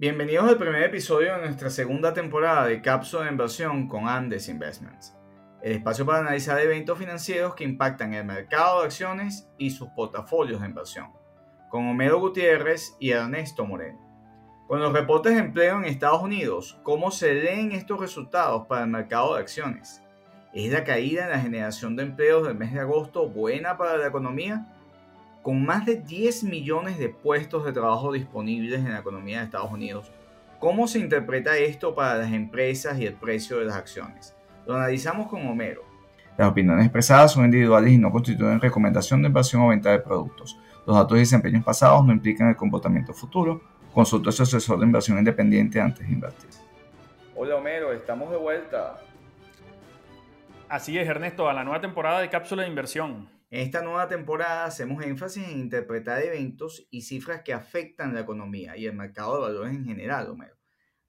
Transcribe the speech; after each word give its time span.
Bienvenidos 0.00 0.48
al 0.48 0.56
primer 0.56 0.82
episodio 0.84 1.34
de 1.34 1.40
nuestra 1.42 1.68
segunda 1.68 2.14
temporada 2.14 2.64
de 2.64 2.80
Cápsula 2.80 3.24
de 3.24 3.32
Inversión 3.32 3.86
con 3.86 4.08
Andes 4.08 4.48
Investments, 4.48 5.14
el 5.60 5.72
espacio 5.72 6.06
para 6.06 6.20
analizar 6.20 6.58
eventos 6.58 6.98
financieros 6.98 7.54
que 7.54 7.64
impactan 7.64 8.14
el 8.14 8.24
mercado 8.24 8.80
de 8.80 8.86
acciones 8.86 9.50
y 9.58 9.68
sus 9.68 9.90
portafolios 9.90 10.62
de 10.62 10.68
inversión, 10.68 11.08
con 11.68 11.86
Homero 11.86 12.18
Gutiérrez 12.18 12.96
y 12.98 13.10
Ernesto 13.10 13.66
Moreno. 13.66 13.98
Con 14.66 14.80
los 14.80 14.94
reportes 14.94 15.34
de 15.34 15.40
empleo 15.40 15.76
en 15.76 15.84
Estados 15.84 16.22
Unidos, 16.22 16.80
¿cómo 16.82 17.10
se 17.10 17.34
leen 17.34 17.72
estos 17.72 18.00
resultados 18.00 18.66
para 18.68 18.84
el 18.84 18.90
mercado 18.90 19.34
de 19.34 19.42
acciones? 19.42 20.02
¿Es 20.54 20.72
la 20.72 20.82
caída 20.82 21.24
en 21.24 21.30
la 21.30 21.40
generación 21.40 21.94
de 21.96 22.04
empleos 22.04 22.46
del 22.46 22.56
mes 22.56 22.72
de 22.72 22.80
agosto 22.80 23.28
buena 23.28 23.76
para 23.76 23.98
la 23.98 24.06
economía? 24.06 24.66
Con 25.42 25.64
más 25.64 25.86
de 25.86 25.96
10 25.96 26.44
millones 26.44 26.98
de 26.98 27.08
puestos 27.08 27.64
de 27.64 27.72
trabajo 27.72 28.12
disponibles 28.12 28.80
en 28.80 28.92
la 28.92 28.98
economía 28.98 29.38
de 29.38 29.44
Estados 29.44 29.72
Unidos, 29.72 30.12
¿cómo 30.58 30.86
se 30.86 30.98
interpreta 30.98 31.56
esto 31.56 31.94
para 31.94 32.16
las 32.18 32.32
empresas 32.32 32.98
y 32.98 33.06
el 33.06 33.14
precio 33.14 33.58
de 33.58 33.64
las 33.64 33.76
acciones? 33.76 34.36
Lo 34.66 34.76
analizamos 34.76 35.28
con 35.28 35.46
Homero. 35.46 35.82
Las 36.36 36.50
opiniones 36.50 36.84
expresadas 36.84 37.32
son 37.32 37.46
individuales 37.46 37.90
y 37.90 37.96
no 37.96 38.10
constituyen 38.10 38.60
recomendación 38.60 39.22
de 39.22 39.28
inversión 39.28 39.62
o 39.62 39.68
venta 39.68 39.90
de 39.90 40.00
productos. 40.00 40.58
Los 40.86 40.94
datos 40.94 41.16
y 41.16 41.20
desempeños 41.20 41.64
pasados 41.64 42.04
no 42.04 42.12
implican 42.12 42.50
el 42.50 42.56
comportamiento 42.56 43.14
futuro. 43.14 43.62
Consulta 43.94 44.28
a 44.28 44.32
su 44.32 44.42
asesor 44.42 44.78
de 44.78 44.84
inversión 44.84 45.16
independiente 45.16 45.80
antes 45.80 46.06
de 46.06 46.12
invertir. 46.12 46.50
Hola 47.34 47.56
Homero, 47.56 47.94
estamos 47.94 48.30
de 48.30 48.36
vuelta. 48.36 48.98
Así 50.68 50.98
es, 50.98 51.08
Ernesto, 51.08 51.48
a 51.48 51.54
la 51.54 51.64
nueva 51.64 51.80
temporada 51.80 52.20
de 52.20 52.28
Cápsula 52.28 52.62
de 52.62 52.68
Inversión. 52.68 53.39
En 53.50 53.62
esta 53.62 53.82
nueva 53.82 54.06
temporada 54.06 54.64
hacemos 54.64 55.04
énfasis 55.04 55.48
en 55.48 55.58
interpretar 55.58 56.22
eventos 56.22 56.86
y 56.90 57.02
cifras 57.02 57.42
que 57.42 57.52
afectan 57.52 58.14
la 58.14 58.20
economía 58.20 58.76
y 58.76 58.86
el 58.86 58.92
mercado 58.92 59.34
de 59.34 59.42
valores 59.42 59.74
en 59.74 59.84
general, 59.84 60.30
Homero, 60.30 60.56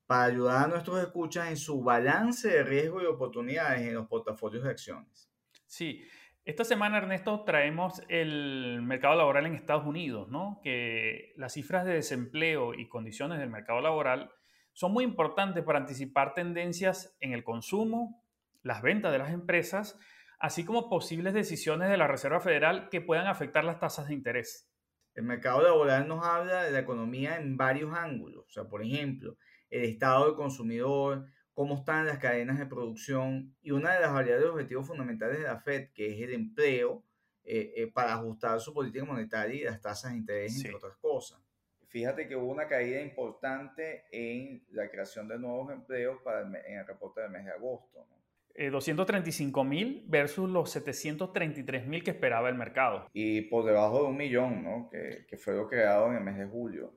para 0.07 0.23
ayudar 0.23 0.65
a 0.65 0.67
nuestros 0.67 0.99
escuchas 1.01 1.49
en 1.49 1.57
su 1.57 1.83
balance 1.83 2.49
de 2.49 2.63
riesgo 2.63 2.99
y 2.99 3.05
oportunidades 3.05 3.81
en 3.81 3.93
los 3.93 4.07
portafolios 4.07 4.63
de 4.63 4.71
acciones. 4.71 5.31
Sí, 5.67 6.03
esta 6.43 6.65
semana, 6.65 6.97
Ernesto, 6.97 7.43
traemos 7.43 8.01
el 8.09 8.81
mercado 8.81 9.13
laboral 9.13 9.45
en 9.45 9.53
Estados 9.53 9.85
Unidos, 9.85 10.27
¿no? 10.27 10.59
Que 10.63 11.33
las 11.37 11.53
cifras 11.53 11.85
de 11.85 11.93
desempleo 11.93 12.73
y 12.73 12.89
condiciones 12.89 13.37
del 13.37 13.51
mercado 13.51 13.81
laboral 13.81 14.31
son 14.73 14.93
muy 14.93 15.03
importantes 15.03 15.63
para 15.63 15.77
anticipar 15.77 16.33
tendencias 16.33 17.15
en 17.19 17.33
el 17.33 17.43
consumo, 17.43 18.23
las 18.63 18.81
ventas 18.81 19.11
de 19.11 19.19
las 19.19 19.31
empresas, 19.31 19.99
así 20.41 20.65
como 20.65 20.89
posibles 20.89 21.33
decisiones 21.33 21.89
de 21.89 21.97
la 21.97 22.07
Reserva 22.07 22.41
Federal 22.41 22.89
que 22.89 22.99
puedan 22.99 23.27
afectar 23.27 23.63
las 23.63 23.79
tasas 23.79 24.07
de 24.07 24.15
interés. 24.15 24.67
El 25.13 25.23
mercado 25.23 25.61
laboral 25.61 26.07
nos 26.07 26.25
habla 26.25 26.63
de 26.63 26.71
la 26.71 26.79
economía 26.79 27.37
en 27.37 27.57
varios 27.57 27.93
ángulos, 27.93 28.45
o 28.47 28.49
sea, 28.49 28.63
por 28.63 28.81
ejemplo, 28.81 29.37
el 29.69 29.83
estado 29.83 30.25
del 30.25 30.35
consumidor, 30.35 31.27
cómo 31.53 31.75
están 31.75 32.07
las 32.07 32.17
cadenas 32.17 32.57
de 32.57 32.65
producción 32.65 33.55
y 33.61 33.71
una 33.71 33.93
de 33.93 33.99
las 33.99 34.13
variables 34.13 34.49
objetivos 34.49 34.87
fundamentales 34.87 35.37
de 35.37 35.43
la 35.43 35.59
Fed, 35.59 35.89
que 35.93 36.13
es 36.13 36.21
el 36.21 36.33
empleo, 36.33 37.03
eh, 37.43 37.73
eh, 37.75 37.91
para 37.91 38.13
ajustar 38.13 38.59
su 38.59 38.73
política 38.73 39.05
monetaria 39.05 39.61
y 39.61 39.63
las 39.63 39.81
tasas 39.81 40.11
de 40.11 40.17
interés, 40.17 40.55
entre 40.55 40.75
otras 40.75 40.95
cosas. 40.97 41.39
Fíjate 41.87 42.27
que 42.27 42.35
hubo 42.35 42.51
una 42.51 42.67
caída 42.67 43.01
importante 43.01 44.05
en 44.11 44.63
la 44.69 44.89
creación 44.89 45.27
de 45.27 45.37
nuevos 45.37 45.71
empleos 45.71 46.19
para 46.23 46.41
en 46.41 46.79
el 46.79 46.87
reporte 46.87 47.21
del 47.21 47.31
mes 47.31 47.45
de 47.45 47.51
agosto. 47.51 48.07
¿no? 48.09 48.20
235 48.55 49.61
eh, 49.61 49.65
mil 49.65 50.03
versus 50.07 50.49
los 50.49 50.69
733 50.71 51.87
mil 51.87 52.03
que 52.03 52.11
esperaba 52.11 52.49
el 52.49 52.55
mercado. 52.55 53.07
Y 53.13 53.41
por 53.41 53.65
debajo 53.65 54.03
de 54.03 54.09
un 54.09 54.17
millón, 54.17 54.63
¿no? 54.63 54.89
que, 54.89 55.25
que 55.27 55.37
fue 55.37 55.53
lo 55.53 55.67
creado 55.67 56.07
en 56.09 56.17
el 56.17 56.23
mes 56.23 56.37
de 56.37 56.45
julio. 56.45 56.93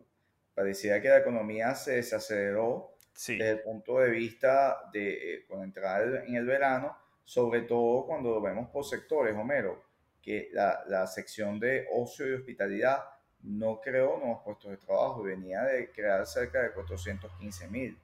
Parecía 0.55 1.00
que 1.00 1.08
la 1.08 1.19
economía 1.19 1.74
se 1.74 1.96
desaceleró 1.96 2.94
desde 3.14 3.50
el 3.50 3.61
punto 3.61 3.98
de 3.98 4.11
vista 4.11 4.91
de 4.92 5.34
eh, 5.34 5.46
con 5.46 5.62
entrar 5.62 6.24
en 6.27 6.34
el 6.34 6.46
verano, 6.46 6.96
sobre 7.24 7.62
todo 7.62 8.06
cuando 8.06 8.30
lo 8.30 8.41
vemos 8.41 8.68
por 8.70 8.84
sectores, 8.84 9.34
Homero, 9.36 9.83
que 10.20 10.48
la, 10.52 10.84
la 10.86 11.06
sección 11.06 11.61
de 11.61 11.86
ocio 11.92 12.29
y 12.29 12.33
hospitalidad 12.33 13.05
no 13.42 13.80
creó 13.80 14.18
nuevos 14.18 14.42
puestos 14.42 14.70
de 14.70 14.79
trabajo, 14.79 15.23
venía 15.23 15.62
de 15.62 15.90
crear 15.90 16.27
cerca 16.27 16.62
de 16.62 16.73
415 16.73 17.68
mil. 17.68 17.98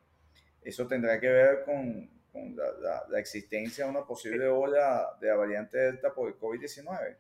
Eso 0.63 0.87
tendrá 0.87 1.19
que 1.19 1.29
ver 1.29 1.65
con, 1.65 2.11
con 2.33 2.57
la, 2.57 3.19
existencia 3.19 3.85
de 3.85 3.91
una 3.91 4.05
posible 4.05 4.47
ola 4.47 5.17
de 5.21 5.29
la 5.29 5.37
variante 5.37 5.79
Delta 5.79 6.13
por 6.15 6.29
el 6.29 6.39
COVID-19? 6.39 7.17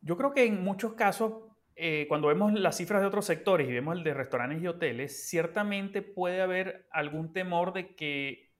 Yo 0.00 0.16
creo 0.16 0.32
que 0.32 0.44
en 0.44 0.62
muchos 0.62 0.94
casos, 0.94 1.44
eh, 1.74 2.06
cuando 2.08 2.28
vemos 2.28 2.52
las 2.52 2.76
cifras 2.76 3.00
de 3.00 3.08
otros 3.08 3.26
sectores 3.26 3.68
y 3.68 3.72
vemos 3.72 3.96
el 3.96 4.04
de 4.04 4.14
restaurantes 4.14 4.62
y 4.62 4.66
hoteles, 4.66 5.28
ciertamente 5.28 6.02
puede 6.02 6.40
haber 6.40 6.86
algún 6.90 7.32
temor 7.32 7.72
de 7.72 7.94
que 7.94 8.50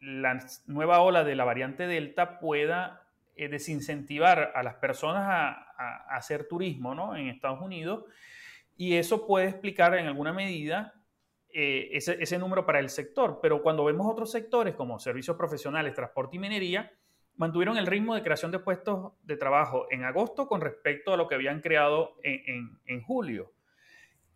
la 0.00 0.38
nueva 0.66 1.00
ola 1.00 1.24
de 1.24 1.34
la 1.34 1.44
variante 1.44 1.86
Delta 1.86 2.38
pueda 2.38 3.06
eh, 3.34 3.48
desincentivar 3.48 4.52
a 4.54 4.62
las 4.62 4.76
personas 4.76 5.24
a, 5.26 5.62
hacer 6.08 6.48
turismo 6.48 6.94
¿no? 6.94 7.14
en 7.16 7.28
Estados 7.28 7.60
Unidos 7.60 8.04
y 8.78 8.94
eso 8.94 9.26
puede 9.26 9.48
explicar 9.48 9.94
en 9.94 10.06
alguna 10.06 10.32
medida 10.32 10.94
eh, 11.58 11.96
ese, 11.96 12.38
número 12.38 12.66
para 12.66 12.80
el 12.80 12.90
sector, 12.90 13.38
pero 13.40 13.62
cuando 13.62 13.82
vemos 13.82 14.06
otros 14.06 14.30
sectores 14.30 14.74
como 14.74 14.98
servicios 14.98 15.38
profesionales, 15.38 15.94
transporte 15.94 16.36
y 16.36 16.38
minería, 16.38 16.92
mantuvieron 17.36 17.78
el 17.78 17.86
ritmo 17.86 18.14
de 18.14 18.22
creación 18.22 18.52
de 18.52 18.58
puestos 18.58 19.14
de 19.22 19.38
trabajo 19.38 19.86
en 19.90 20.04
agosto 20.04 20.48
con 20.48 20.60
respecto 20.60 21.14
a 21.14 21.16
lo 21.16 21.26
que 21.26 21.34
habían 21.34 21.62
creado 21.62 22.16
en, 22.22 23.00
julio. 23.04 23.54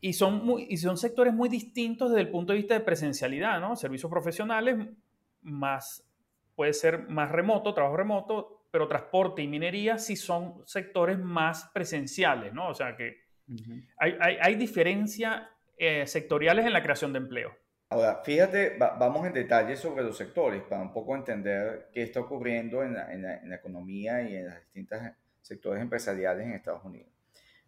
Y 0.01 0.15
son, 0.15 0.47
muy, 0.47 0.67
y 0.71 0.79
son 0.79 0.97
sectores 0.97 1.35
muy 1.35 1.51
distintos 1.51 2.09
desde 2.09 2.23
el 2.23 2.31
punto 2.31 2.55
de 2.55 2.61
vista 2.61 2.73
de 2.73 2.81
presencialidad, 2.81 3.61
¿no? 3.61 3.77
Servicios 3.77 4.11
profesionales 4.11 4.79
más, 5.43 6.03
puede 6.57 6.73
ser 6.73 7.07
más 7.11 7.31
remoto, 7.31 7.75
trabajo 7.75 7.99
remoto, 7.99 8.65
pero 8.71 8.89
transporte 8.89 9.43
y 9.43 9.47
minería 9.47 9.99
sí 9.99 10.17
son 10.17 10.63
sectores 10.65 11.19
más 11.19 11.71
presenciales, 11.75 12.55
¿no? 12.55 12.71
O 12.71 12.75
sea 12.75 12.97
que 12.97 13.25
hay, 13.99 14.17
hay, 14.19 14.37
hay 14.41 14.55
diferencia 14.55 15.51
eh, 15.83 16.07
sectoriales 16.07 16.67
en 16.67 16.75
la 16.75 16.83
creación 16.83 17.11
de 17.15 17.21
empleo. 17.21 17.57
Ahora, 17.89 18.21
fíjate, 18.23 18.77
vamos 18.79 19.27
en 19.27 19.33
detalle 19.33 19.79
sobre 19.79 20.05
los 20.05 20.15
sectores 20.15 20.63
para 20.63 20.83
un 20.83 20.93
poco 20.93 21.17
entender 21.17 21.89
qué 21.91 22.03
está 22.03 22.21
ocurriendo 22.21 22.83
en 22.83 22.93
la, 22.93 23.11
en 23.11 23.23
la, 23.23 23.57
economía 23.57 24.21
y 24.21 24.37
en 24.37 24.51
los 24.51 24.55
distintos 24.57 24.99
sectores 25.41 25.81
empresariales 25.81 26.47
en 26.47 26.53
Estados 26.53 26.85
Unidos. 26.85 27.09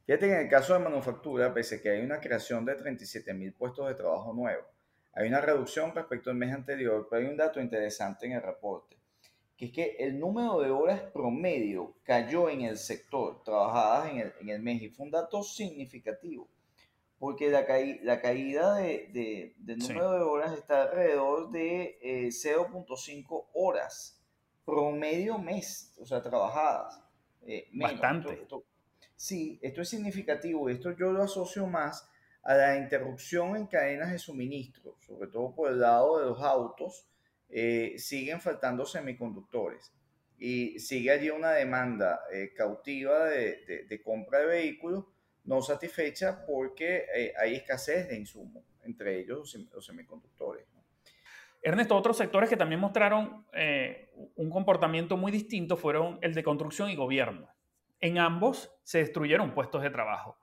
Fíjate 0.05 0.27
que 0.27 0.33
en 0.34 0.41
el 0.41 0.49
caso 0.50 0.75
de 0.75 0.81
manufactura, 0.81 1.55
pese 1.55 1.77
a 1.77 1.81
que 1.81 1.89
hay 1.89 2.03
una 2.03 2.21
creación 2.21 2.67
de 2.67 2.75
37 2.75 3.33
mil 3.33 3.55
puestos 3.55 3.89
de 3.89 3.95
trabajo 3.95 4.34
nuevos, 4.34 4.67
hay 5.15 5.27
una 5.27 5.41
reducción 5.41 5.94
respecto 5.94 6.29
al 6.29 6.37
mes 6.37 6.53
anterior, 6.53 7.09
pero 7.09 7.23
hay 7.23 7.29
un 7.31 7.39
dato 7.39 7.62
interesante 7.62 8.27
en 8.27 8.33
el 8.33 8.43
reporte, 8.43 8.99
que 9.56 9.65
es 9.65 9.73
que 9.73 9.97
el 9.99 10.21
número 10.21 10.61
de 10.61 10.71
horas 10.71 11.00
promedio 11.00 11.94
cayó 12.03 12.50
en 12.50 12.61
el 12.61 12.77
sector 12.77 13.43
trabajadas 13.43 14.11
en 14.11 14.19
el, 14.19 14.33
en 14.39 14.49
el 14.50 14.61
mes 14.61 14.83
y 14.83 14.91
fue 14.91 15.06
un 15.06 15.12
dato 15.12 15.43
significativo 15.43 16.47
porque 17.22 17.50
la, 17.50 17.65
la 18.03 18.21
caída 18.21 18.75
de, 18.78 19.55
de, 19.56 19.77
número 19.77 20.10
de 20.10 20.22
horas 20.22 20.59
está 20.59 20.83
alrededor 20.83 21.53
de 21.53 21.97
0.5 22.03 23.44
eh, 23.44 23.49
horas 23.55 24.21
promedio 24.65 25.38
mes, 25.38 25.94
o 26.00 26.05
sea, 26.05 26.21
trabajadas. 26.21 27.00
Eh, 27.47 27.69
Bastante. 27.75 28.44
sí, 29.15 29.56
esto 29.62 29.82
es 29.82 29.88
significativo 29.88 30.69
esto 30.69 30.97
yo 30.97 31.12
lo 31.12 31.22
asocio 31.22 31.65
más 31.69 32.09
a 32.43 32.55
la 32.55 32.77
interrupción 32.77 33.55
en 33.55 33.69
cadenas 33.69 34.11
de 34.11 34.19
suministro, 34.19 34.97
sobre 35.06 35.31
todo 35.31 35.55
por 35.55 35.71
el 35.71 35.78
lado 35.78 36.19
de 36.19 36.27
los 36.27 36.43
autos, 36.43 37.06
eh, 37.50 37.94
siguen 37.99 38.41
faltando 38.41 38.84
semiconductores 38.84 39.93
y 40.41 40.77
sigue 40.81 41.12
allí 41.12 41.31
una 41.31 41.53
demanda 41.53 42.21
cautiva 42.56 43.27
de, 43.27 43.87
de 43.88 44.03
compra 44.03 44.41
de 44.41 44.47
vehículos 44.47 45.05
no 45.44 45.60
satisfecha 45.62 46.44
porque 46.47 47.06
eh, 47.14 47.32
hay 47.38 47.56
escasez 47.56 48.08
de 48.08 48.16
insumos, 48.16 48.64
entre 48.82 49.19
ellos 49.19 49.56
los 49.72 49.84
semiconductores. 49.84 50.67
Ernesto, 51.64 51.96
otros 51.96 52.17
sectores 52.17 52.50
que 52.50 52.56
también 52.56 52.81
mostraron 52.81 53.46
eh, 53.52 54.11
un 54.34 54.50
comportamiento 54.50 55.17
muy 55.17 55.31
distinto 55.31 55.76
fueron 55.76 56.19
el 56.20 56.34
de 56.34 56.43
construcción 56.43 56.90
y 56.90 56.96
gobierno. 56.96 57.49
En 58.00 58.19
ambos 58.19 58.75
se 58.82 58.99
destruyeron 58.99 59.55
puestos 59.55 59.82
de 59.82 59.90
trabajo. 59.90 60.38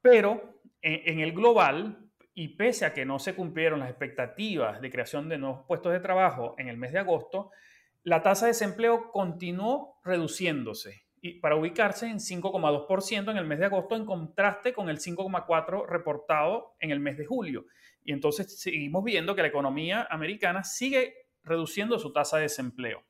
Pero 0.00 0.60
en, 0.80 1.20
el 1.20 1.32
global, 1.32 2.08
y 2.32 2.48
pese 2.48 2.86
a 2.86 2.94
que 2.94 3.04
no 3.04 3.18
se 3.18 3.34
cumplieron 3.34 3.80
las 3.80 3.90
expectativas 3.90 4.80
de 4.80 4.90
creación 4.90 5.28
de 5.28 5.36
nuevos 5.36 5.66
puestos 5.66 5.92
de 5.92 6.00
trabajo 6.00 6.54
en 6.56 6.68
el 6.68 6.78
mes 6.78 6.92
de 6.92 7.00
agosto, 7.00 7.50
la 8.02 8.22
tasa 8.22 8.46
de 8.46 8.52
desempleo 8.52 9.10
continuó 9.10 10.00
reduciéndose 10.02 11.05
para 11.40 11.56
ubicarse 11.56 12.06
en 12.06 12.18
5,2% 12.18 13.30
en 13.30 13.36
el 13.36 13.46
mes 13.46 13.58
de 13.58 13.66
agosto, 13.66 13.96
en 13.96 14.04
contraste 14.04 14.72
con 14.72 14.88
el 14.88 14.98
5,4% 14.98 15.86
reportado 15.86 16.76
en 16.78 16.90
el 16.90 17.00
mes 17.00 17.18
de 17.18 17.26
julio. 17.26 17.66
Y 18.04 18.12
entonces 18.12 18.60
seguimos 18.60 19.02
viendo 19.02 19.34
que 19.34 19.42
la 19.42 19.48
economía 19.48 20.06
americana 20.10 20.62
sigue 20.62 21.26
reduciendo 21.42 21.98
su 21.98 22.12
tasa 22.12 22.36
de 22.36 22.44
desempleo. 22.44 23.04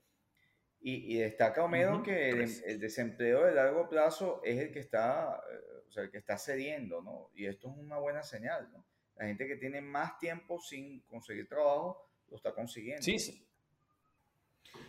Y, 0.81 1.17
destaca 1.17 1.65
Homero 1.65 2.01
que 2.03 2.31
el, 2.31 2.79
desempleo 2.79 3.45
de 3.45 3.55
largo 3.55 3.89
plazo 3.89 4.41
es 4.45 4.61
el 4.61 4.71
que 4.71 4.79
está 4.79 5.41
o 5.87 5.91
sea, 5.91 6.05
el 6.05 6.11
que 6.11 6.19
está 6.19 6.39
cediendo, 6.39 7.03
¿no? 7.03 7.31
Y 7.35 7.47
esto 7.47 7.69
es 7.71 7.77
una 7.77 7.99
buena 7.99 8.23
señal, 8.23 8.71
¿no? 8.73 8.87
La 9.17 9.27
gente 9.27 9.47
que 9.47 9.57
tiene 9.57 9.81
más 9.81 10.19
tiempo 10.19 10.61
sin 10.61 11.01
conseguir 11.01 11.49
trabajo 11.49 12.09
lo 12.29 12.37
está 12.37 12.53
consiguiendo. 12.53 13.03
Sí, 13.03 13.19
sí. 13.19 13.47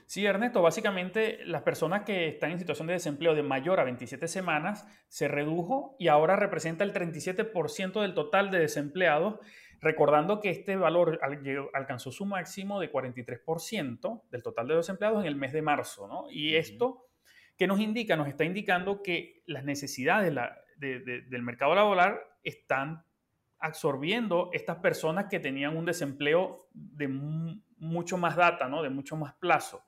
Sí, 0.08 0.26
Ernesto, 0.26 0.62
básicamente 0.62 1.40
las 1.44 1.64
personas 1.64 2.04
que 2.04 2.30
están 2.30 2.52
en 2.52 2.60
situación 2.60 2.88
de 2.88 2.94
desempleo 2.94 3.36
de 3.36 3.44
mayor 3.44 3.82
a 3.82 3.84
27 3.84 4.30
semanas 4.30 4.88
se 5.10 5.28
redujo 5.28 5.98
y 6.00 6.08
ahora 6.08 6.38
representa 6.38 6.86
el 6.86 6.94
37% 6.94 8.02
del 8.02 8.14
total 8.14 8.50
de 8.50 8.60
desempleados, 8.60 9.40
recordando 9.82 10.40
que 10.40 10.50
este 10.50 10.78
valor 10.78 11.20
alcanzó 11.74 12.14
su 12.14 12.26
máximo 12.26 12.80
de 12.80 12.90
43% 12.90 14.22
del 14.32 14.44
total 14.44 14.70
de 14.70 14.76
desempleados 14.78 15.20
en 15.20 15.28
el 15.28 15.36
mes 15.36 15.52
de 15.52 15.62
marzo, 15.62 16.08
¿no? 16.08 16.32
Y 16.32 16.56
esto, 16.56 17.10
¿qué 17.58 17.68
nos 17.68 17.82
indica? 17.82 18.16
Nos 18.16 18.30
está 18.30 18.46
indicando 18.46 19.04
que 19.04 19.44
las 19.46 19.66
necesidades 19.66 20.34
del 20.78 21.44
mercado 21.44 21.76
laboral 21.76 22.18
están 22.44 23.04
absorbiendo 23.60 24.52
estas 24.54 24.78
personas 24.78 25.26
que 25.30 25.42
tenían 25.42 25.76
un 25.76 25.84
desempleo 25.84 26.70
de 26.74 27.10
mucho 27.78 28.18
más 28.18 28.36
data, 28.36 28.68
¿no? 28.68 28.84
de 28.84 28.90
mucho 28.90 29.16
más 29.16 29.34
plazo. 29.36 29.86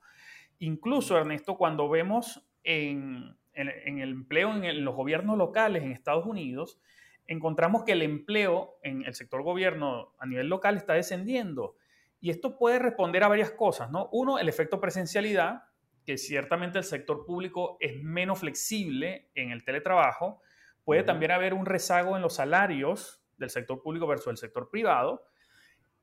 Incluso, 0.58 1.16
Ernesto, 1.16 1.56
cuando 1.56 1.88
vemos 1.88 2.46
en, 2.64 3.36
el 3.54 4.00
empleo 4.00 4.54
en, 4.54 4.84
los 4.84 4.94
gobiernos 4.94 5.38
locales 5.38 5.82
en 5.82 5.92
Estados 5.92 6.26
Unidos, 6.26 6.78
encontramos 7.26 7.84
que 7.84 7.92
el 7.92 8.02
empleo 8.02 8.78
en 8.82 9.04
el 9.04 9.14
sector 9.14 9.42
gobierno 9.42 10.14
a 10.18 10.26
nivel 10.26 10.48
local 10.48 10.76
está 10.76 10.94
descendiendo. 10.94 11.76
Y 12.20 12.30
esto 12.30 12.58
puede 12.58 12.78
responder 12.78 13.24
a 13.24 13.28
varias 13.28 13.52
cosas, 13.52 13.90
¿no? 13.90 14.08
Uno, 14.12 14.38
el 14.38 14.48
efecto 14.48 14.80
presencialidad, 14.80 15.64
que 16.04 16.18
ciertamente 16.18 16.78
el 16.78 16.84
sector 16.84 17.24
público 17.24 17.76
es 17.80 18.02
menos 18.02 18.40
flexible 18.40 19.30
en 19.34 19.50
el 19.50 19.64
teletrabajo. 19.64 20.42
Puede 20.84 21.02
también 21.02 21.30
haber 21.30 21.54
un 21.54 21.66
rezago 21.66 22.16
en 22.16 22.22
los 22.22 22.34
salarios 22.34 23.22
del 23.38 23.50
sector 23.50 23.82
público 23.82 24.06
versus 24.06 24.28
el 24.28 24.36
sector 24.36 24.68
privado. 24.68 25.24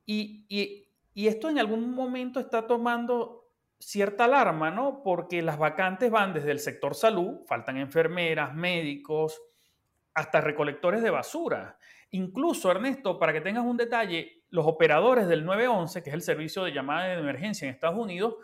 Y, 0.06 0.46
y, 0.50 0.87
y 1.18 1.30
esto 1.30 1.50
en 1.50 1.58
algún 1.58 1.96
momento 1.96 2.40
está 2.40 2.68
tomando 2.68 3.50
cierta 3.80 4.26
alarma, 4.26 4.70
¿no? 4.70 5.02
Porque 5.04 5.42
las 5.42 5.58
vacantes 5.58 6.12
van 6.12 6.32
desde 6.32 6.52
el 6.52 6.60
sector 6.60 6.94
salud, 6.94 7.40
faltan 7.48 7.78
enfermeras, 7.78 8.54
médicos, 8.54 9.42
hasta 10.14 10.42
recolectores 10.42 11.02
de 11.02 11.10
basura. 11.10 11.80
Incluso, 12.12 12.70
Ernesto, 12.70 13.18
para 13.18 13.34
que 13.34 13.42
tengas 13.42 13.66
un 13.66 13.78
detalle, 13.78 14.44
los 14.50 14.68
operadores 14.68 15.28
del 15.28 15.44
911, 15.44 16.04
que 16.04 16.12
es 16.12 16.14
el 16.14 16.22
servicio 16.22 16.64
de 16.64 16.72
llamada 16.72 17.08
de 17.08 17.20
emergencia 17.20 17.68
en 17.68 17.74
Estados 17.74 17.98
Unidos, 17.98 18.36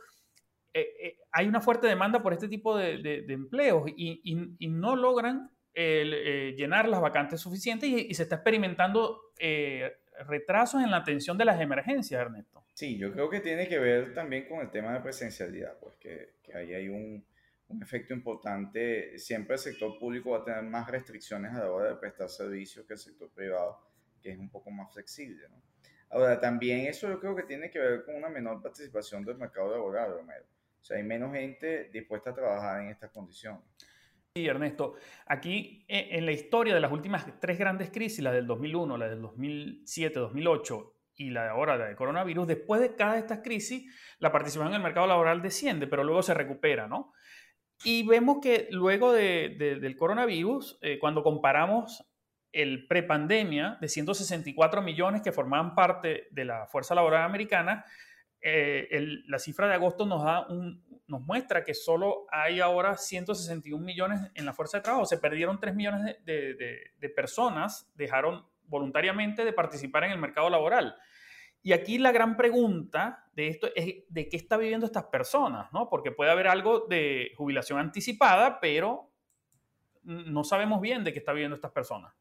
eh, 0.74 0.96
eh, 1.00 1.18
hay 1.32 1.48
una 1.48 1.62
fuerte 1.62 1.86
demanda 1.86 2.24
por 2.24 2.34
este 2.34 2.48
tipo 2.48 2.76
de, 2.76 3.24
empleos 3.30 3.84
y, 3.96 4.36
no 4.72 4.96
logran 4.96 5.52
eh, 5.76 6.56
llenar 6.58 6.90
las 6.90 7.02
vacantes 7.02 7.40
suficientes 7.40 7.88
y, 7.88 8.12
se 8.16 8.24
está 8.24 8.38
experimentando 8.38 9.22
retrasos 10.26 10.82
en 10.82 10.90
la 10.90 10.98
atención 10.98 11.38
de 11.38 11.46
las 11.46 11.62
emergencias, 11.62 12.20
Ernesto. 12.20 12.63
Sí, 12.74 12.98
yo 12.98 13.12
creo 13.12 13.30
que 13.30 13.40
tiene 13.40 13.68
que 13.68 13.78
ver 13.78 14.16
también 14.16 14.48
con 14.48 14.60
el 14.60 14.72
tema 14.72 14.94
de 14.94 15.00
presencialidad, 15.02 15.78
pues 15.80 15.96
que, 15.98 16.38
ahí 16.56 16.74
hay 16.74 16.90
un, 16.90 17.24
efecto 17.82 18.14
importante. 18.14 19.18
Siempre 19.18 19.56
el 19.56 19.60
sector 19.60 19.98
público 19.98 20.32
va 20.32 20.40
a 20.40 20.44
tener 20.44 20.64
más 20.64 20.90
restricciones 20.90 21.54
a 21.54 21.60
la 21.60 21.72
hora 21.72 21.90
de 21.90 21.96
prestar 21.96 22.30
servicios 22.30 22.86
que 22.86 22.94
el 22.94 23.00
sector 23.00 23.30
privado, 23.32 23.80
que 24.22 24.32
es 24.32 24.38
un 24.38 24.50
poco 24.50 24.70
más 24.70 24.92
flexible. 24.94 25.48
¿no? 25.50 25.62
Ahora, 26.10 26.40
también 26.40 26.82
eso 26.82 27.10
yo 27.10 27.20
creo 27.20 27.36
que 27.36 27.44
tiene 27.44 27.72
que 27.72 27.80
ver 27.80 28.06
con 28.06 28.16
una 28.16 28.30
menor 28.30 28.62
participación 28.62 29.26
del 29.26 29.38
mercado 29.38 29.72
laboral, 29.72 30.14
Romero. 30.14 30.46
O 30.80 30.84
sea, 30.84 30.98
hay 30.98 31.04
menos 31.04 31.34
gente 31.34 31.90
dispuesta 31.92 32.30
a 32.30 32.36
trabajar 32.36 32.82
en 32.82 32.90
estas 32.90 33.10
condiciones. 33.10 33.62
Sí, 34.36 34.48
Ernesto. 34.48 34.96
Aquí 35.26 35.86
eh, 35.88 36.10
en 36.12 36.26
la 36.26 36.32
historia 36.32 36.74
de 36.74 36.80
las 36.80 36.92
últimas 36.92 37.26
tres 37.40 37.58
grandes 37.58 37.90
crisis, 37.90 38.24
la 38.24 38.32
del 38.32 38.46
2001, 38.46 38.98
la 38.98 39.08
del 39.08 39.22
2007, 39.22 40.20
2008 40.20 40.93
y 41.16 41.30
la 41.30 41.44
de 41.44 41.50
ahora, 41.50 41.78
la 41.78 41.86
de 41.86 41.96
coronavirus, 41.96 42.48
después 42.48 42.82
de 42.82 42.96
cada 42.96 43.14
de 43.14 43.20
estas 43.20 43.40
crisis, 43.40 43.92
la 44.20 44.32
participación 44.32 44.74
en 44.74 44.78
el 44.78 44.84
mercado 44.84 45.08
laboral 45.08 45.42
desciende, 45.42 45.88
pero 45.88 46.04
luego 46.04 46.24
se 46.24 46.34
recupera, 46.34 46.88
¿no? 46.88 47.14
Y 47.84 48.08
vemos 48.08 48.38
que 48.42 48.68
luego 48.72 49.12
del 49.12 49.96
coronavirus, 49.98 50.80
eh, 50.82 51.00
cuando 51.00 51.24
comparamos 51.24 52.06
el 52.52 52.88
prepandemia 52.88 53.78
de 53.82 53.88
164 53.88 54.82
millones 54.82 55.22
que 55.22 55.32
formaban 55.32 55.76
parte 55.76 56.28
de 56.32 56.46
la 56.46 56.68
fuerza 56.68 56.96
laboral 56.96 57.24
americana, 57.24 57.84
eh, 58.46 58.88
la 59.28 59.40
cifra 59.40 59.68
de 59.68 59.74
agosto 59.74 60.06
nos, 60.06 60.24
da 60.24 60.46
un, 60.48 60.84
nos 61.08 61.22
muestra 61.22 61.64
que 61.64 61.74
solo 61.74 62.26
hay 62.30 62.60
ahora 62.60 62.98
161 62.98 63.84
millones 63.84 64.20
en 64.34 64.46
la 64.46 64.54
fuerza 64.54 64.78
de 64.78 64.84
trabajo. 64.84 65.06
Se 65.06 65.18
perdieron 65.18 65.60
3 65.60 65.76
millones 65.76 66.18
de, 66.26 67.14
personas, 67.16 67.92
dejaron 67.96 68.46
voluntariamente 68.68 69.46
de 69.46 69.54
participar 69.54 70.06
en 70.06 70.12
el 70.12 70.20
mercado 70.20 70.50
laboral. 70.50 70.96
Y 71.62 71.72
aquí 71.72 71.98
la 71.98 72.12
gran 72.12 72.36
pregunta 72.36 73.26
de 73.34 73.48
esto 73.48 73.70
es 73.76 74.04
de 74.10 74.28
qué 74.28 74.38
está 74.38 74.58
viviendo 74.58 74.86
estas 74.86 75.06
personas, 75.06 75.72
¿no? 75.72 75.90
Porque 75.90 76.12
puede 76.12 76.32
haber 76.32 76.48
algo 76.48 76.82
de 76.82 77.32
jubilación 77.38 77.80
anticipada, 77.80 78.60
pero 78.60 79.10
no 80.04 80.44
sabemos 80.44 80.82
bien 80.82 81.04
de 81.04 81.14
qué 81.14 81.20
está 81.20 81.32
viviendo 81.32 81.56
estas 81.56 81.72
personas. 81.72 82.14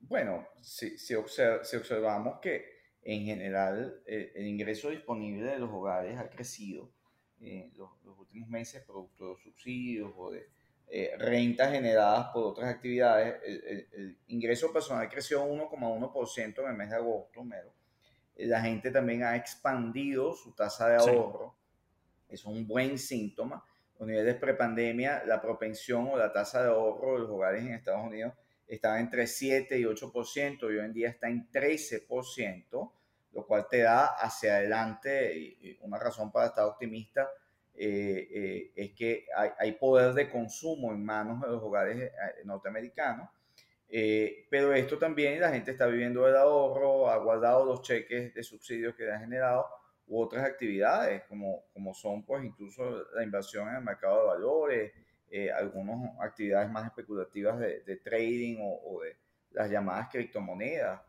Bueno, 0.00 0.48
si, 0.60 0.98
si 0.98 1.14
observamos 1.14 2.40
que 2.40 2.82
en 3.02 3.24
general 3.24 4.00
eh, 4.06 4.32
el 4.34 4.46
ingreso 4.46 4.90
disponible 4.90 5.50
de 5.50 5.58
los 5.58 5.70
hogares 5.70 6.18
ha 6.18 6.30
crecido 6.30 6.92
en 7.40 7.72
los, 7.76 7.90
últimos 8.18 8.48
meses 8.48 8.82
producto 8.84 9.34
de 9.34 9.42
subsidios 9.42 10.12
o 10.16 10.30
de 10.30 10.48
eh, 10.94 11.16
rentas 11.16 11.72
generadas 11.72 12.26
por 12.34 12.44
otras 12.44 12.68
actividades. 12.68 13.40
El, 13.42 14.18
ingreso 14.26 14.70
personal 14.70 15.08
creció 15.08 15.42
1,1% 15.42 16.58
en 16.60 16.68
el 16.68 16.76
mes 16.76 16.90
de 16.90 16.96
agosto, 16.96 17.42
mero. 17.42 17.72
La 18.36 18.60
gente 18.60 18.90
también 18.90 19.24
ha 19.24 19.34
expandido 19.34 20.34
su 20.34 20.52
tasa 20.52 20.90
de 20.90 20.96
ahorro. 20.96 21.56
Eso 22.28 22.50
es 22.50 22.56
un 22.56 22.66
buen 22.66 22.98
síntoma. 22.98 23.64
Los 23.98 24.06
niveles 24.06 24.34
prepandemia, 24.34 25.24
la 25.24 25.40
propensión 25.40 26.08
o 26.08 26.18
la 26.18 26.30
tasa 26.30 26.62
de 26.62 26.68
ahorro 26.68 27.14
de 27.14 27.20
los 27.20 27.30
hogares 27.30 27.64
en 27.64 27.72
Estados 27.72 28.06
Unidos 28.06 28.34
estaba 28.66 29.00
entre 29.00 29.26
7 29.26 29.78
y 29.78 29.84
8% 29.84 30.58
y 30.60 30.64
hoy 30.64 30.84
en 30.84 30.92
día 30.92 31.08
está 31.08 31.26
en 31.26 31.50
13%, 31.50 32.92
lo 33.32 33.46
cual 33.46 33.66
te 33.66 33.78
da 33.78 34.08
hacia 34.08 34.56
adelante 34.56 35.56
una 35.80 35.98
razón 35.98 36.30
para 36.30 36.48
estar 36.48 36.66
optimista. 36.66 37.30
Eh, 37.74 38.28
eh, 38.30 38.72
es 38.76 38.92
que 38.92 39.26
hay, 39.58 39.72
poder 39.72 40.12
de 40.12 40.28
consumo 40.28 40.92
en 40.92 41.04
manos 41.04 41.40
de 41.40 41.48
los 41.48 41.62
hogares 41.62 41.98
eh, 41.98 42.12
norteamericanos, 42.44 43.28
pero 44.50 44.72
esto 44.72 44.98
también 44.98 45.40
la 45.40 45.50
gente 45.50 45.70
está 45.70 45.86
viviendo 45.86 46.24
del 46.24 46.36
ahorro, 46.36 47.10
ha 47.10 47.16
guardado 47.18 47.64
los 47.64 47.82
cheques 47.82 48.34
de 48.34 48.42
subsidios 48.42 48.94
que 48.94 49.04
le 49.04 49.12
han 49.12 49.20
generado 49.20 49.66
u 50.06 50.20
otras 50.20 50.44
actividades, 50.44 51.24
como, 51.24 51.64
como 51.72 51.94
son 51.94 52.24
pues 52.24 52.44
incluso 52.44 53.04
la 53.14 53.22
inversión 53.22 53.68
en 53.68 53.76
el 53.76 53.82
mercado 53.82 54.20
de 54.20 54.26
valores, 54.26 54.92
eh, 55.30 55.50
algunas 55.50 56.10
actividades 56.20 56.70
más 56.70 56.84
especulativas 56.84 57.58
de, 57.58 57.96
trading 58.04 58.56
o, 58.60 59.00
de 59.02 59.16
las 59.52 59.70
llamadas 59.70 60.08
criptomonedas. 60.10 61.00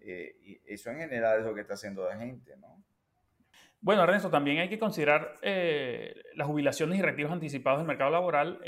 Eh, 0.00 0.36
y 0.40 0.60
eso 0.66 0.90
en 0.90 0.98
general 0.98 1.40
es 1.40 1.46
lo 1.46 1.52
que 1.52 1.62
está 1.62 1.74
haciendo 1.74 2.08
la 2.08 2.16
gente, 2.16 2.56
¿no? 2.58 2.80
Bueno, 3.80 4.02
Ernesto, 4.02 4.30
también 4.30 4.58
hay 4.58 4.68
que 4.68 4.78
considerar 4.78 5.34
eh, 5.42 6.14
las 6.34 6.46
jubilaciones 6.46 6.98
y 6.98 7.02
retiros 7.02 7.30
anticipados 7.30 7.78
del 7.78 7.86
mercado 7.86 8.10
laboral. 8.10 8.60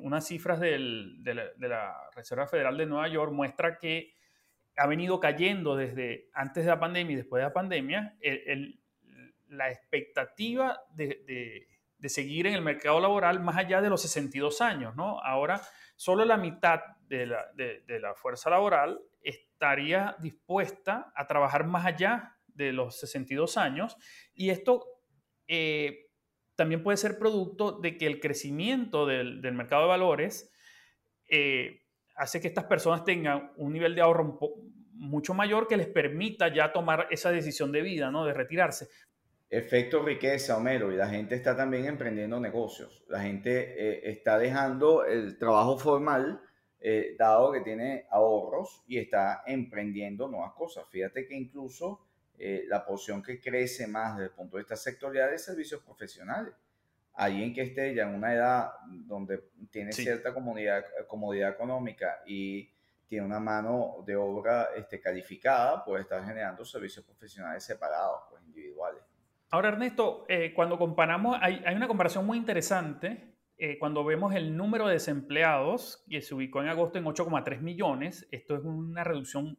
unas 0.00 0.26
cifras 0.26 0.58
de, 0.60 0.78
la, 0.78 2.10
Reserva 2.14 2.46
Federal 2.46 2.76
de 2.76 2.86
Nueva 2.86 3.08
York 3.08 3.32
muestra 3.32 3.78
que 3.78 4.14
ha 4.76 4.86
venido 4.86 5.20
cayendo 5.20 5.76
desde 5.76 6.30
antes 6.32 6.64
de 6.64 6.70
la 6.70 6.80
pandemia 6.80 7.12
y 7.12 7.16
después 7.16 7.40
de 7.40 7.48
la 7.48 7.52
pandemia 7.52 8.16
la 9.48 9.70
expectativa 9.70 10.80
de, 10.94 11.68
de 12.00 12.08
seguir 12.08 12.46
en 12.46 12.54
el 12.54 12.62
mercado 12.62 12.98
laboral 12.98 13.40
más 13.40 13.56
allá 13.56 13.80
de 13.80 13.90
los 13.90 14.02
62 14.02 14.60
años. 14.60 14.94
Ahora, 14.98 15.60
solo 15.96 16.24
la 16.24 16.36
mitad 16.36 16.80
de 17.08 17.26
la, 17.26 18.14
fuerza 18.14 18.50
laboral 18.50 19.00
estaría 19.22 20.16
dispuesta 20.18 21.12
a 21.14 21.26
trabajar 21.26 21.66
más 21.66 21.84
allá 21.84 22.36
de 22.54 22.72
los 22.72 22.98
62 22.98 23.56
años 23.56 23.96
y 24.34 24.50
esto 24.50 24.86
eh, 25.52 26.06
también 26.54 26.84
puede 26.84 26.96
ser 26.96 27.18
producto 27.18 27.72
de 27.72 27.98
que 27.98 28.06
el 28.06 28.20
crecimiento 28.20 29.04
del, 29.04 29.40
mercado 29.52 29.82
de 29.82 29.88
valores 29.88 30.52
eh, 31.26 31.80
hace 32.14 32.40
que 32.40 32.46
estas 32.46 32.66
personas 32.66 33.02
tengan 33.02 33.52
un 33.56 33.72
nivel 33.72 33.96
de 33.96 34.00
ahorro 34.00 34.38
mucho 34.92 35.34
mayor 35.34 35.66
que 35.66 35.76
les 35.76 35.88
permita 35.88 36.54
ya 36.54 36.72
tomar 36.72 37.08
esa 37.10 37.32
decisión 37.32 37.72
de 37.72 37.82
vida, 37.82 38.12
¿no? 38.12 38.24
De 38.24 38.32
retirarse 38.32 38.86
efecto 39.52 40.04
riqueza, 40.04 40.56
Homero, 40.56 40.92
y 40.92 40.96
la 40.96 41.08
gente 41.08 41.34
está 41.34 41.56
también 41.56 41.86
emprendiendo 41.86 42.38
negocios. 42.38 43.02
La 43.08 43.20
gente 43.22 43.50
eh, 43.76 44.08
está 44.08 44.38
dejando 44.38 45.04
el 45.04 45.38
trabajo 45.38 45.76
formal, 45.76 46.40
dado 47.18 47.50
que 47.50 47.60
tiene 47.62 48.06
ahorros, 48.12 48.84
y 48.86 48.98
está 48.98 49.42
emprendiendo 49.44 50.28
nuevas 50.28 50.52
cosas. 50.52 50.84
Fíjate 50.88 51.26
que 51.26 51.34
incluso 51.34 52.09
eh, 52.42 52.64
la 52.68 52.82
porción 52.86 53.22
que 53.22 53.38
crece 53.38 53.86
más 53.86 54.16
desde 54.16 54.30
el 54.30 54.34
punto 54.34 54.56
de 54.56 54.62
vista 54.62 54.74
sectorial 54.74 55.34
es 55.34 55.44
servicios 55.44 55.82
profesionales. 55.82 56.54
alguien 57.12 57.52
que 57.52 57.60
esté 57.60 57.94
ya 57.94 58.04
en 58.04 58.14
una 58.14 58.32
edad 58.32 58.70
donde 58.88 59.50
tiene 59.70 59.92
cierta 59.92 60.32
comodidad, 60.32 60.82
comodidad 61.06 61.50
económica 61.50 62.22
y 62.24 62.72
tiene 63.06 63.26
una 63.26 63.40
mano 63.40 63.96
de 64.06 64.16
obra 64.16 64.70
este, 64.74 65.00
calificada, 65.02 65.84
puede 65.84 66.02
estar 66.02 66.24
generando 66.24 66.64
servicios 66.64 67.04
profesionales 67.04 67.62
separados, 67.62 68.22
pues 68.30 68.42
individuales. 68.44 69.02
Ahora, 69.50 69.68
Ernesto, 69.68 70.24
eh, 70.26 70.54
cuando 70.54 70.78
comparamos, 70.78 71.36
hay, 71.42 71.62
hay, 71.66 71.74
una 71.74 71.88
comparación 71.88 72.24
muy 72.24 72.38
interesante. 72.38 73.34
Eh, 73.58 73.78
cuando 73.78 74.02
vemos 74.02 74.34
el 74.34 74.56
número 74.56 74.86
de 74.86 74.94
desempleados, 74.94 76.06
que 76.08 76.22
se 76.22 76.34
ubicó 76.34 76.62
en 76.62 76.68
agosto 76.68 76.96
en 76.96 77.04
8,3 77.04 77.60
millones, 77.60 78.26
esto 78.30 78.56
es 78.56 78.64
una 78.64 79.04
reducción 79.04 79.58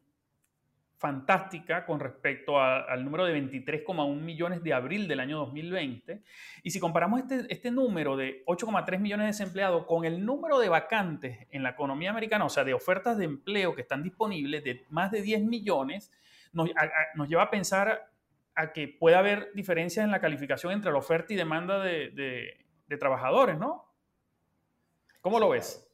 fantástica 1.01 1.83
con 1.83 1.99
respecto 1.99 2.61
al 2.61 3.03
número 3.03 3.25
de 3.25 3.35
23,1 3.35 4.21
millones 4.21 4.61
de 4.61 4.71
abril 4.71 5.07
del 5.07 5.19
año 5.19 5.39
2020. 5.39 6.21
Y 6.61 6.69
si 6.69 6.79
comparamos 6.79 7.21
este, 7.21 7.51
este 7.51 7.71
número 7.71 8.15
de 8.15 8.45
8,3 8.45 8.99
millones 8.99 9.23
de 9.23 9.27
desempleados 9.31 9.87
con 9.87 10.05
el 10.05 10.23
número 10.23 10.59
de 10.59 10.69
vacantes 10.69 11.47
en 11.49 11.63
la 11.63 11.71
economía 11.71 12.11
americana, 12.11 12.45
o 12.45 12.49
sea, 12.49 12.63
de 12.63 12.75
ofertas 12.75 13.17
de 13.17 13.25
empleo 13.25 13.73
que 13.73 13.81
están 13.81 14.03
disponibles 14.03 14.63
de 14.63 14.85
más 14.89 15.09
de 15.09 15.23
10 15.23 15.41
millones, 15.45 16.11
nos, 16.53 16.69
nos 17.15 17.27
lleva 17.27 17.43
a 17.43 17.49
pensar 17.49 18.11
a 18.53 18.71
que 18.71 18.87
puede 18.87 19.15
haber 19.15 19.51
diferencias 19.55 20.05
en 20.05 20.11
la 20.11 20.21
calificación 20.21 20.71
entre 20.71 20.91
la 20.91 20.99
oferta 20.99 21.33
y 21.33 21.35
demanda 21.35 21.79
de, 21.79 22.11
de, 22.87 22.97
trabajadores, 22.97 23.57
¿no? 23.57 23.91
¿Cómo 25.21 25.39
lo 25.39 25.49
ves? 25.49 25.89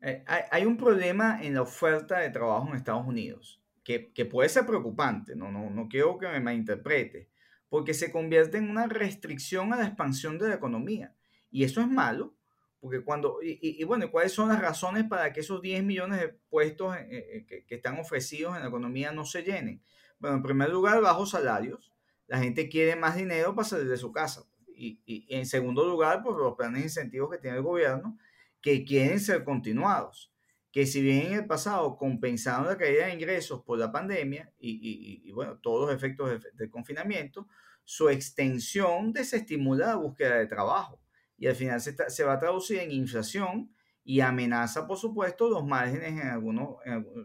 Eh, 0.00 0.24
hay, 0.26 0.42
hay 0.50 0.64
un 0.64 0.78
problema 0.78 1.42
en 1.42 1.52
la 1.52 1.62
oferta 1.62 2.20
de 2.20 2.30
trabajo 2.30 2.68
en 2.68 2.76
Estados 2.76 3.06
Unidos 3.06 3.61
que, 3.84 4.24
puede 4.30 4.48
ser 4.48 4.66
preocupante, 4.66 5.34
no, 5.34 5.50
no, 5.50 5.70
no 5.70 5.88
quiero 5.88 6.18
que 6.18 6.28
me 6.28 6.40
malinterprete, 6.40 7.28
porque 7.68 7.94
se 7.94 8.12
convierte 8.12 8.58
en 8.58 8.70
una 8.70 8.86
restricción 8.86 9.72
a 9.72 9.76
la 9.76 9.86
expansión 9.86 10.38
de 10.38 10.48
la 10.48 10.54
economía. 10.54 11.14
Y 11.50 11.64
eso 11.64 11.80
es 11.80 11.88
malo, 11.88 12.34
porque 12.80 13.02
cuando, 13.04 13.38
y, 13.42 13.82
bueno, 13.84 14.10
¿cuáles 14.10 14.32
son 14.32 14.48
las 14.48 14.60
razones 14.60 15.04
para 15.04 15.32
que 15.32 15.40
esos 15.40 15.62
10 15.62 15.84
millones 15.84 16.20
de 16.20 16.28
puestos 16.28 16.96
eh, 16.96 17.06
eh, 17.10 17.46
que, 17.46 17.64
que, 17.64 17.74
están 17.76 17.98
ofrecidos 17.98 18.56
en 18.56 18.62
la 18.62 18.68
economía 18.68 19.12
no 19.12 19.24
se 19.24 19.42
llenen? 19.42 19.82
Bueno, 20.18 20.36
en 20.36 20.42
primer 20.42 20.70
lugar, 20.70 21.00
bajos 21.00 21.30
salarios. 21.30 21.92
La 22.26 22.38
gente 22.38 22.68
quiere 22.68 22.96
más 22.96 23.16
dinero 23.16 23.54
para 23.54 23.68
salir 23.68 23.88
de 23.88 23.96
su 23.96 24.12
casa. 24.12 24.44
Y 24.74 25.26
en 25.28 25.46
segundo 25.46 25.86
lugar, 25.86 26.24
por 26.24 26.40
los 26.40 26.56
planes 26.56 26.80
de 26.80 26.86
incentivos 26.86 27.30
que 27.30 27.38
tiene 27.38 27.58
el 27.58 27.62
gobierno, 27.62 28.18
que 28.60 28.84
quieren 28.84 29.20
ser 29.20 29.44
continuados 29.44 30.31
que 30.72 30.86
si 30.86 31.02
bien 31.02 31.26
en 31.26 31.32
el 31.34 31.46
pasado 31.46 31.96
compensaron 31.98 32.66
la 32.66 32.78
caída 32.78 33.06
de 33.06 33.14
ingresos 33.14 33.62
por 33.62 33.78
la 33.78 33.92
pandemia 33.92 34.50
y, 34.58 35.30
bueno, 35.32 35.58
todos 35.58 35.86
los 35.86 35.94
efectos 35.94 36.42
del 36.54 36.70
confinamiento, 36.70 37.46
su 37.84 38.08
extensión 38.08 39.12
desestimula 39.12 39.88
la 39.88 39.96
búsqueda 39.96 40.38
de 40.38 40.46
trabajo 40.46 40.98
y 41.36 41.46
al 41.46 41.54
final 41.54 41.80
se, 41.80 42.24
va 42.24 42.32
a 42.34 42.38
traducir 42.38 42.78
en 42.78 42.90
inflación 42.90 43.74
y 44.02 44.20
amenaza, 44.20 44.86
por 44.86 44.96
supuesto, 44.96 45.50
los 45.50 45.64
márgenes 45.64 46.12
en 46.12 46.28
algunos, 46.28 46.76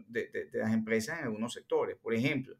de, 0.08 0.50
las 0.52 0.72
empresas 0.72 1.18
en 1.18 1.24
algunos 1.24 1.54
sectores. 1.54 1.96
Por 1.96 2.14
ejemplo, 2.14 2.54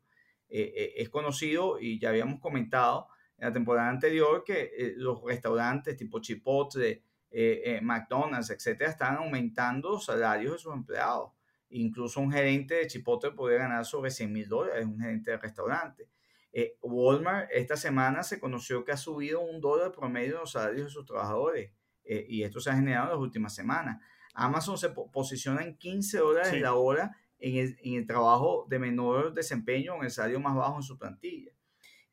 eh, 0.49 0.73
eh, 0.75 0.92
es 0.97 1.11
conocido 1.11 1.78
y 1.78 1.99
ya 2.00 2.09
habíamos 2.09 2.40
comentado 2.40 3.09
en 3.37 3.49
la 3.49 3.52
temporada 3.52 3.90
anterior 3.90 4.42
que 4.45 4.71
eh, 4.76 4.95
los 4.97 5.23
restaurantes 5.23 5.97
tipo 5.97 6.21
Chipotle, 6.21 7.02
eh, 7.31 7.63
eh, 7.65 7.81
McDonald's, 7.83 8.51
etcétera, 8.51 8.91
están 8.91 9.17
aumentando 9.17 9.91
los 9.91 10.07
salarios 10.07 10.53
de 10.53 10.59
sus 10.59 10.73
empleados. 10.73 11.33
Incluso 11.71 12.21
un 12.21 12.33
gerente 12.33 12.75
de 12.75 12.87
Chipotle 12.87 13.33
puede 13.33 13.59
ganar 13.59 13.85
sobre 13.85 14.11
100 14.11 14.33
mil 14.33 14.49
dólares, 14.49 14.87
un 14.87 14.99
gerente 14.99 15.33
de 15.33 15.37
restaurante. 15.37 16.09
Eh, 16.53 16.79
Walmart 16.81 17.51
esta 17.53 17.77
semana 17.77 18.23
se 18.23 18.41
conoció 18.41 18.85
que 18.85 18.93
ha 18.93 18.97
subido 18.97 19.41
un 19.41 19.61
dólar 19.61 19.93
promedio 19.93 20.35
de 20.35 20.41
los 20.41 20.53
salarios 20.53 20.87
de 20.87 20.91
sus 20.91 21.05
trabajadores 21.05 21.73
y 22.11 22.43
esto 22.43 22.59
se 22.59 22.71
ha 22.71 22.75
generado 22.75 23.09
en 23.09 23.11
las 23.11 23.21
últimas 23.21 23.55
semanas. 23.55 24.01
Amazon 24.33 24.79
se 24.79 24.89
posiciona 24.89 25.63
en 25.63 25.77
15 25.77 26.17
dólares 26.17 26.59
la 26.59 26.73
hora 26.73 27.15
en 27.39 27.57
el, 27.57 27.79
en 27.83 27.95
el, 27.97 28.07
trabajo 28.07 28.67
de 28.71 28.79
menor 28.79 29.35
desempeño, 29.35 29.97
en 29.97 30.05
el 30.05 30.11
salario 30.11 30.41
más 30.41 30.55
bajo 30.55 30.77
en 30.77 30.83
su 30.83 30.97
plantilla. 30.97 31.53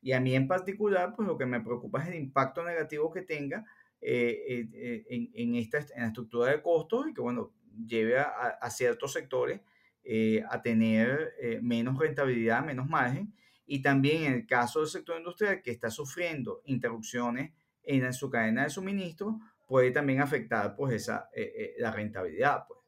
Y 0.02 0.12
a 0.12 0.20
mí 0.20 0.34
en 0.34 0.46
particular, 0.46 1.14
pues 1.16 1.26
lo 1.26 1.38
que 1.38 1.46
me 1.46 1.60
preocupa 1.60 2.02
es 2.02 2.08
el 2.08 2.16
impacto 2.16 2.62
negativo 2.62 3.10
que 3.10 3.22
tenga 3.22 3.64
eh, 4.00 4.68
eh, 4.74 5.04
en, 5.08 5.30
en, 5.34 5.54
esta 5.56 5.78
en 5.78 6.02
la 6.02 6.06
estructura 6.08 6.50
de 6.50 6.62
costos 6.62 7.08
y 7.08 7.14
que, 7.14 7.20
bueno, 7.20 7.52
lleve 7.86 8.18
a, 8.18 8.70
ciertos 8.70 9.12
sectores 9.12 9.60
eh, 10.04 10.42
a 10.48 10.62
tener 10.62 11.34
menos 11.62 11.98
rentabilidad, 11.98 12.64
menos 12.64 12.88
margen. 12.88 13.34
Y 13.66 13.82
también 13.82 14.24
en 14.24 14.32
el 14.32 14.46
caso 14.46 14.80
del 14.80 14.88
sector 14.88 15.18
industrial 15.18 15.60
que 15.62 15.72
está 15.72 15.90
sufriendo 15.90 16.62
interrupciones 16.66 17.52
en 17.82 18.12
su 18.12 18.30
cadena 18.30 18.64
de 18.64 18.70
suministro, 18.70 19.40
puede 19.66 19.90
también 19.90 20.20
afectar 20.20 20.74
pues 20.76 20.94
esa, 20.94 21.28
la 21.78 21.90
rentabilidad. 21.90 22.64
Pues. 22.66 22.80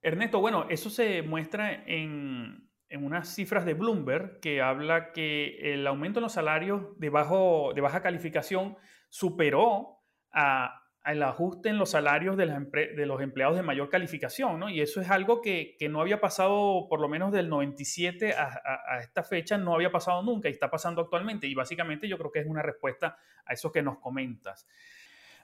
Ernesto, 0.00 0.40
bueno, 0.40 0.66
eso 0.68 0.90
se 0.90 1.22
muestra 1.22 1.72
en, 1.86 2.68
en, 2.88 3.04
unas 3.04 3.34
cifras 3.34 3.64
de 3.64 3.74
Bloomberg 3.74 4.38
que 4.40 4.62
habla 4.62 5.12
que 5.12 5.72
el 5.74 5.86
aumento 5.86 6.20
en 6.20 6.24
los 6.24 6.32
salarios 6.32 6.98
de, 6.98 7.10
bajo, 7.10 7.72
de 7.74 7.80
baja 7.80 8.02
calificación 8.02 8.76
superó 9.14 10.00
a, 10.32 10.82
el 11.04 11.22
ajuste 11.22 11.68
en 11.68 11.78
los 11.78 11.90
salarios 11.90 12.36
de, 12.36 12.46
los 12.46 13.20
empleados 13.20 13.54
de 13.54 13.62
mayor 13.62 13.88
calificación, 13.88 14.58
¿no? 14.58 14.68
Y 14.68 14.80
eso 14.80 15.00
es 15.00 15.08
algo 15.08 15.40
que, 15.40 15.76
que 15.78 15.88
no 15.88 16.00
había 16.00 16.20
pasado, 16.20 16.88
por 16.88 17.00
lo 17.00 17.08
menos 17.08 17.30
del 17.30 17.48
97 17.48 18.34
a, 18.34 18.60
a, 18.88 18.98
esta 18.98 19.22
fecha, 19.22 19.56
no 19.56 19.72
había 19.72 19.92
pasado 19.92 20.20
nunca 20.24 20.48
y 20.48 20.52
está 20.52 20.68
pasando 20.68 21.00
actualmente. 21.00 21.46
Y 21.46 21.54
básicamente 21.54 22.08
yo 22.08 22.18
creo 22.18 22.32
que 22.32 22.40
es 22.40 22.46
una 22.46 22.60
respuesta 22.60 23.16
a 23.44 23.52
eso 23.52 23.70
que 23.70 23.82
nos 23.82 23.98
comentas. 23.98 24.66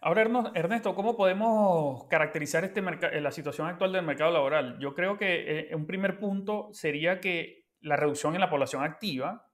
Ahora, 0.00 0.22
Ernesto, 0.54 0.96
¿cómo 0.96 1.16
podemos 1.16 2.08
caracterizar 2.08 2.64
este 2.64 2.82
la 2.82 3.30
situación 3.30 3.68
actual 3.68 3.92
del 3.92 4.04
mercado 4.04 4.32
laboral? 4.32 4.80
Yo 4.80 4.94
creo 4.94 5.16
que 5.16 5.68
eh, 5.70 5.76
un 5.76 5.86
primer 5.86 6.18
punto 6.18 6.70
sería 6.72 7.20
que 7.20 7.68
la 7.82 7.94
reducción 7.94 8.34
en 8.34 8.40
la 8.40 8.50
población 8.50 8.82
activa, 8.82 9.49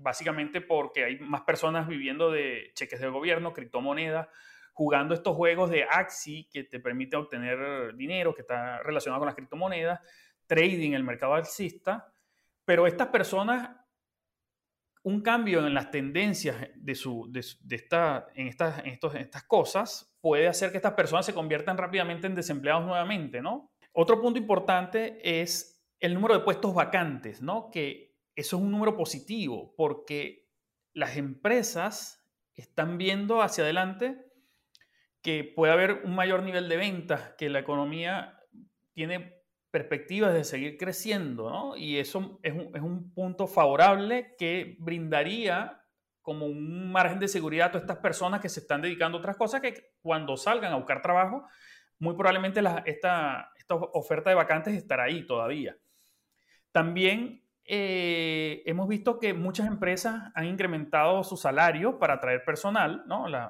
básicamente 0.00 0.60
porque 0.60 1.04
hay 1.04 1.18
más 1.20 1.42
personas 1.42 1.86
viviendo 1.86 2.30
de 2.30 2.72
cheques 2.74 3.00
del 3.00 3.10
gobierno, 3.10 3.52
criptomonedas, 3.52 4.28
jugando 4.72 5.14
estos 5.14 5.36
juegos 5.36 5.70
de 5.70 5.84
Axi 5.84 6.48
que 6.50 6.64
te 6.64 6.80
permite 6.80 7.16
obtener 7.16 7.94
dinero 7.96 8.34
que 8.34 8.42
está 8.42 8.82
relacionado 8.82 9.20
con 9.20 9.26
las 9.26 9.34
criptomonedas, 9.34 10.00
trading, 10.46 10.92
el 10.92 11.04
mercado 11.04 11.34
alcista, 11.34 12.12
pero 12.64 12.86
estas 12.86 13.08
personas, 13.08 13.76
un 15.02 15.22
cambio 15.22 15.66
en 15.66 15.74
las 15.74 15.90
tendencias 15.90 16.68
de, 16.74 16.94
su, 16.94 17.26
de, 17.30 17.40
esta, 17.74 18.28
en, 18.34 18.48
estas, 18.48 18.78
en, 18.80 18.86
estos, 18.86 19.14
en 19.14 19.22
estas 19.22 19.44
cosas 19.44 20.14
puede 20.20 20.48
hacer 20.48 20.70
que 20.70 20.76
estas 20.76 20.94
personas 20.94 21.26
se 21.26 21.34
conviertan 21.34 21.78
rápidamente 21.78 22.26
en 22.26 22.34
desempleados 22.34 22.84
nuevamente, 22.84 23.40
¿no? 23.40 23.72
Otro 23.92 24.20
punto 24.20 24.38
importante 24.38 25.18
es 25.40 25.82
el 25.98 26.14
número 26.14 26.34
de 26.34 26.44
puestos 26.44 26.74
vacantes, 26.74 27.42
¿no? 27.42 27.70
Que 27.70 28.09
eso 28.34 28.56
es 28.56 28.62
un 28.62 28.70
número 28.70 28.96
positivo 28.96 29.74
porque 29.76 30.48
las 30.92 31.16
empresas 31.16 32.26
están 32.54 32.98
viendo 32.98 33.42
hacia 33.42 33.64
adelante 33.64 34.26
que 35.22 35.44
puede 35.44 35.72
haber 35.72 36.02
un 36.04 36.14
mayor 36.14 36.42
nivel 36.42 36.68
de 36.68 36.76
ventas, 36.76 37.34
que 37.36 37.50
la 37.50 37.58
economía 37.58 38.38
tiene 38.92 39.40
perspectivas 39.70 40.34
de 40.34 40.44
seguir 40.44 40.76
creciendo, 40.78 41.50
¿no? 41.50 41.76
Y 41.76 41.98
eso 41.98 42.40
es 42.42 42.52
un, 42.52 42.74
es 42.74 42.82
un 42.82 43.12
punto 43.12 43.46
favorable 43.46 44.34
que 44.38 44.76
brindaría 44.80 45.80
como 46.22 46.46
un 46.46 46.90
margen 46.90 47.18
de 47.18 47.28
seguridad 47.28 47.68
a 47.68 47.70
todas 47.72 47.84
estas 47.84 47.98
personas 47.98 48.40
que 48.40 48.48
se 48.48 48.60
están 48.60 48.82
dedicando 48.82 49.18
a 49.18 49.20
otras 49.20 49.36
cosas 49.36 49.60
que 49.60 49.92
cuando 50.00 50.36
salgan 50.36 50.72
a 50.72 50.76
buscar 50.76 51.02
trabajo, 51.02 51.46
muy 51.98 52.14
probablemente 52.14 52.60
esta, 52.86 53.52
esta 53.56 53.74
oferta 53.74 54.30
de 54.30 54.36
vacantes 54.36 54.74
estará 54.74 55.04
ahí 55.04 55.26
todavía. 55.26 55.76
También 56.72 57.44
eh, 57.72 58.64
hemos 58.66 58.88
visto 58.88 59.20
que 59.20 59.32
muchas 59.32 59.68
empresas 59.68 60.32
han 60.34 60.46
incrementado 60.46 61.22
su 61.22 61.36
salario 61.36 62.00
para 62.00 62.14
atraer 62.14 62.44
personal, 62.44 63.04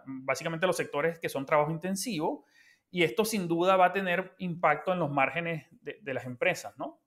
básicamente 0.05 0.67
los 0.67 0.77
sectores 0.77 1.19
que 1.19 1.31
son 1.31 1.47
trabajo 1.47 1.71
intensivo, 1.71 2.45
y 2.91 3.03
esto 3.03 3.25
sin 3.25 3.49
duda 3.49 3.77
va 3.77 3.87
a 3.87 3.93
tener 3.95 4.35
impacto 4.37 4.93
en 4.93 4.99
los 4.99 5.11
márgenes 5.11 5.69
de, 5.81 6.13
las 6.13 6.27
empresas, 6.27 6.77
¿no? 6.77 7.01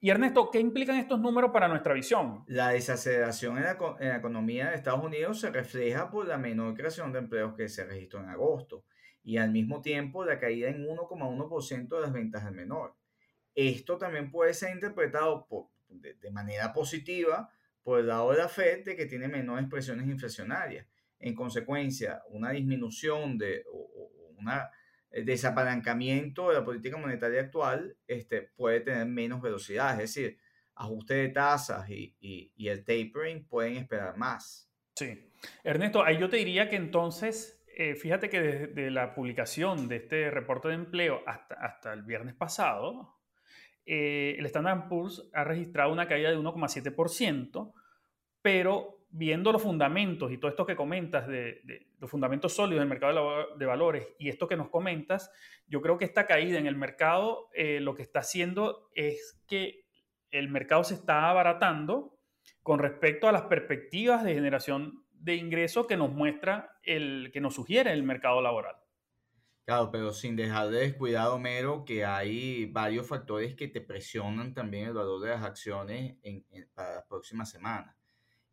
Y 0.00 0.10
Ernesto, 0.10 0.50
¿qué 0.50 0.60
implican 0.60 0.96
estos 0.96 1.18
números 1.18 1.50
para 1.50 1.66
nuestra 1.66 1.94
visión? 1.94 2.44
La 2.46 2.68
desaceleración 2.68 3.56
en 3.56 3.64
la, 3.64 4.16
economía 4.16 4.68
de 4.68 4.76
Estados 4.76 5.02
Unidos 5.02 5.40
se 5.40 5.48
refleja 5.48 6.10
por 6.10 6.28
la 6.28 6.36
menor 6.36 6.74
creación 6.74 7.10
de 7.10 7.20
empleos 7.20 7.54
que 7.54 7.70
se 7.70 7.86
registró 7.86 8.20
en 8.20 8.28
agosto 8.28 8.84
y 9.22 9.38
al 9.38 9.50
mismo 9.50 9.80
tiempo 9.80 10.26
la 10.26 10.38
caída 10.38 10.68
en 10.68 10.86
1,1% 10.86 11.88
de 11.88 12.00
las 12.02 12.12
ventas 12.12 12.44
del 12.44 12.52
menor. 12.52 12.96
Esto 13.54 13.96
también 13.96 14.30
puede 14.30 14.52
ser 14.52 14.74
interpretado 14.74 15.46
por, 15.46 15.68
de, 15.90 16.30
manera 16.30 16.72
positiva 16.72 17.50
por 17.82 18.00
el 18.00 18.06
lado 18.06 18.30
de 18.32 18.38
la 18.38 18.48
Fed 18.48 18.84
de 18.84 18.96
que 18.96 19.06
tiene 19.06 19.28
menores 19.28 19.66
presiones 19.68 20.06
inflacionarias. 20.06 20.86
En 21.18 21.34
consecuencia, 21.34 22.22
una 22.28 22.50
disminución 22.50 23.36
de 23.36 23.64
un 23.70 24.48
eh, 24.48 25.22
desapalancamiento 25.22 26.48
de 26.48 26.54
la 26.54 26.64
política 26.64 26.96
monetaria 26.96 27.42
actual 27.42 27.96
este, 28.06 28.42
puede 28.42 28.80
tener 28.80 29.06
menos 29.06 29.42
velocidad, 29.42 29.92
es 29.92 30.14
decir, 30.14 30.38
ajuste 30.74 31.14
de 31.14 31.28
tasas 31.28 31.90
y, 31.90 32.16
y, 32.20 32.68
el 32.68 32.84
tapering 32.84 33.46
pueden 33.46 33.76
esperar 33.76 34.16
más. 34.16 34.70
Sí. 34.94 35.30
Ernesto, 35.62 36.02
ahí 36.02 36.18
yo 36.18 36.28
te 36.30 36.38
diría 36.38 36.68
que 36.70 36.76
entonces 36.76 37.60
eh, 37.82 37.94
fíjate 37.94 38.28
que 38.28 38.40
desde 38.40 38.90
la 38.90 39.14
publicación 39.14 39.88
de 39.88 39.96
este 39.96 40.30
reporte 40.30 40.68
de 40.68 40.74
empleo 40.74 41.22
hasta, 41.26 41.54
hasta 41.54 41.92
el 41.94 42.02
viernes 42.02 42.34
pasado, 42.34 43.19
eh, 43.86 44.36
el 44.38 44.46
Standard 44.46 44.88
Poor's 44.88 45.28
ha 45.32 45.44
registrado 45.44 45.92
una 45.92 46.06
caída 46.06 46.30
de 46.30 46.38
1,7%, 46.38 47.72
pero 48.42 49.00
viendo 49.10 49.52
los 49.52 49.62
fundamentos 49.62 50.30
y 50.30 50.38
todo 50.38 50.50
esto 50.50 50.66
que 50.66 50.76
comentas 50.76 51.26
de, 51.26 51.88
los 51.98 52.10
fundamentos 52.10 52.54
sólidos 52.54 52.80
del 52.80 52.88
mercado 52.88 53.56
de, 53.56 53.66
valores 53.66 54.06
y 54.18 54.28
esto 54.28 54.46
que 54.46 54.56
nos 54.56 54.68
comentas, 54.68 55.30
yo 55.66 55.80
creo 55.82 55.98
que 55.98 56.04
esta 56.04 56.26
caída 56.26 56.58
en 56.58 56.66
el 56.66 56.76
mercado 56.76 57.48
eh, 57.54 57.80
lo 57.80 57.94
que 57.94 58.02
está 58.02 58.20
haciendo 58.20 58.88
es 58.94 59.42
que 59.48 59.84
el 60.30 60.48
mercado 60.48 60.84
se 60.84 60.94
está 60.94 61.28
abaratando 61.28 62.16
con 62.62 62.78
respecto 62.78 63.28
a 63.28 63.32
las 63.32 63.42
perspectivas 63.42 64.22
de 64.22 64.34
generación 64.34 65.04
de 65.10 65.34
ingresos 65.34 65.86
que 65.86 65.96
nos 65.96 66.12
muestra 66.12 66.78
el 66.82 67.30
que 67.32 67.40
nos 67.40 67.54
sugiere 67.54 67.92
el 67.92 68.04
mercado 68.04 68.40
laboral. 68.40 68.76
Claro, 69.70 69.92
pero 69.92 70.12
sin 70.12 70.34
dejar 70.34 70.68
de 70.70 70.80
descuidado, 70.80 71.38
Mero, 71.38 71.84
que 71.84 72.04
hay 72.04 72.66
varios 72.66 73.06
factores 73.06 73.54
que 73.54 73.68
te 73.68 73.80
presionan 73.80 74.52
también 74.52 74.88
el 74.88 74.94
valor 74.94 75.20
de 75.20 75.28
las 75.28 75.44
acciones 75.44 76.16
en, 76.24 76.44
para 76.74 76.96
las 76.96 77.04
próximas 77.04 77.50
semanas. 77.52 77.94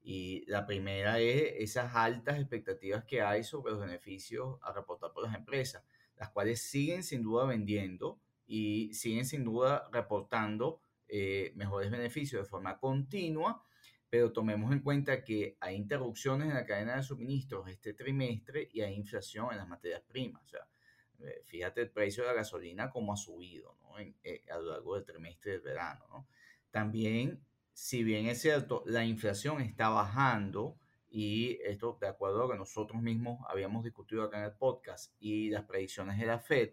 Y 0.04 0.46
la 0.46 0.68
primera 0.68 1.20
es 1.20 1.56
esas 1.58 1.96
altas 1.96 2.38
expectativas 2.38 3.04
que 3.04 3.24
hay 3.24 3.44
sobre 3.44 3.72
los 3.72 3.82
beneficios 3.82 4.60
a 4.62 4.72
reportar 4.72 5.12
por 5.12 5.24
las 5.24 5.34
empresas, 5.34 5.84
las 6.18 6.30
cuales 6.30 6.62
siguen 6.62 7.02
sin 7.02 7.24
duda 7.24 7.46
vendiendo 7.46 8.20
y 8.46 8.94
siguen 8.94 9.26
sin 9.26 9.44
duda 9.44 9.90
reportando 9.92 10.82
eh, 11.08 11.52
mejores 11.56 11.90
beneficios 11.90 12.44
de 12.44 12.48
forma 12.48 12.78
continua, 12.78 13.64
pero 14.08 14.32
tomemos 14.32 14.72
en 14.72 14.82
cuenta 14.82 15.24
que 15.24 15.58
hay 15.62 15.78
interrupciones 15.78 16.50
en 16.50 16.54
la 16.54 16.66
cadena 16.68 16.98
de 16.98 17.02
suministros 17.02 17.68
este 17.70 17.96
trimestre 17.96 18.70
y 18.72 18.82
hay 18.82 18.94
inflación 18.94 19.48
en 19.50 19.58
las 19.58 19.68
materias 19.68 20.04
primas. 20.08 20.44
O 20.44 20.48
sea, 20.48 20.68
fíjate 21.46 21.82
el 21.82 21.90
precio 21.90 22.24
de 22.24 22.30
la 22.30 22.36
gasolina 22.36 22.90
como 22.90 23.14
ha 23.14 23.18
subido 23.18 23.76
¿no? 23.82 24.00
Eh, 24.00 24.44
a 24.52 24.58
lo 24.58 24.72
largo 24.72 24.96
del 24.96 25.06
trimestre 25.06 25.54
del 25.54 25.62
verano. 25.62 26.06
¿no? 26.10 26.28
También 26.72 27.42
si 27.78 28.04
bien 28.04 28.26
es 28.26 28.42
cierto, 28.42 28.82
la 28.88 29.06
inflación 29.06 29.62
está 29.62 29.90
bajando 29.90 30.80
y 31.12 31.60
esto 31.64 31.96
de 32.02 32.08
acuerdo 32.08 32.40
a 32.40 32.46
lo 32.46 32.52
que 32.52 32.58
nosotros 32.58 33.00
mismos 33.04 33.40
habíamos 33.48 33.84
discutido 33.84 34.24
acá 34.24 34.40
en 34.40 34.46
el 34.46 34.54
podcast 34.54 35.14
y 35.20 35.52
las 35.52 35.64
predicciones 35.66 36.18
de 36.18 36.26
la 36.26 36.40
Fed, 36.40 36.72